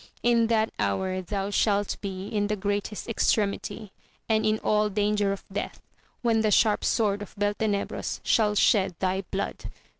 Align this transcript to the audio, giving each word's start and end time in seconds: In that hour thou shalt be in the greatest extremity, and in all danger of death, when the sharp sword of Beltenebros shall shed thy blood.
In 0.23 0.47
that 0.47 0.71
hour 0.79 1.21
thou 1.21 1.51
shalt 1.51 1.95
be 2.01 2.27
in 2.27 2.47
the 2.47 2.55
greatest 2.55 3.07
extremity, 3.07 3.91
and 4.27 4.47
in 4.47 4.57
all 4.63 4.89
danger 4.89 5.31
of 5.31 5.43
death, 5.53 5.79
when 6.23 6.41
the 6.41 6.49
sharp 6.49 6.83
sword 6.83 7.21
of 7.21 7.35
Beltenebros 7.37 8.19
shall 8.23 8.55
shed 8.55 8.95
thy 8.97 9.21
blood. 9.29 9.69